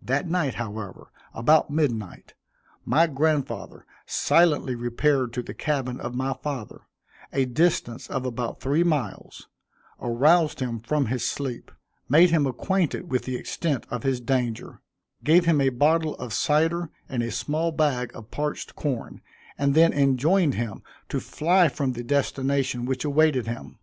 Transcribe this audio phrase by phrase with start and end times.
[0.00, 2.32] That night, however, about midnight,
[2.86, 6.86] my grandfather silently repaired to the cabin of my father,
[7.34, 9.46] a distance of about three miles,
[10.00, 11.70] aroused him from his sleep,
[12.08, 14.80] made him acquainted with the extent of his danger,
[15.22, 19.20] gave him a bottle of cider and a small bag of parched corn,
[19.58, 23.78] and then enjoined him to fly from the destination which awaited him.